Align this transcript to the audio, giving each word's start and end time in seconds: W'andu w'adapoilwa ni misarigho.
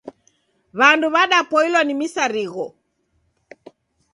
W'andu 0.79 1.07
w'adapoilwa 1.13 1.81
ni 1.85 1.93
misarigho. 1.99 2.65